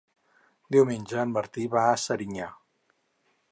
[0.75, 2.51] Diumenge en Martí va a Serinyà.